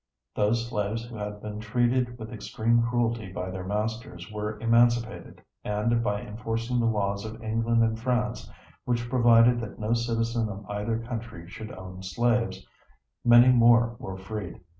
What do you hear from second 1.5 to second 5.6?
treated with extreme cruelty by their masters were emancipated,